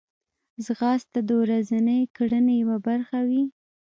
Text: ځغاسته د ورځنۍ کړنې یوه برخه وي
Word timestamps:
ځغاسته 0.65 1.19
د 1.27 1.29
ورځنۍ 1.41 2.01
کړنې 2.15 2.53
یوه 2.63 2.77
برخه 2.87 3.19
وي 3.29 3.43